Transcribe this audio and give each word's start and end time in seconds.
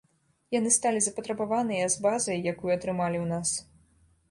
Яны 0.53 0.71
сталі 0.75 1.01
запатрабаваныя 1.07 1.91
з 1.97 2.01
базай, 2.07 2.43
якую 2.55 2.75
атрымалі 2.79 3.17
ў 3.23 3.27
нас. 3.37 3.49